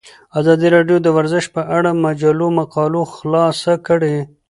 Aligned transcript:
ازادي 0.39 0.67
راډیو 0.75 0.97
د 1.01 1.07
ورزش 1.17 1.45
په 1.55 1.61
اړه 1.77 1.89
د 1.93 1.97
مجلو 2.05 2.47
مقالو 2.59 3.01
خلاصه 3.15 3.73
کړې. 3.87 4.17